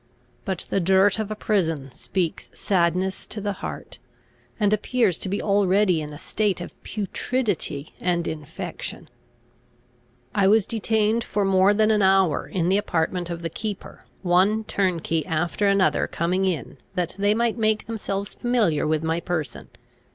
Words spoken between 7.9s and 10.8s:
and infection. I was